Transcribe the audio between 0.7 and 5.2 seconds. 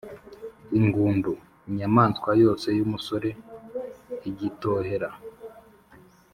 ingûndu: inyamaswa yose y’umusore, igitohera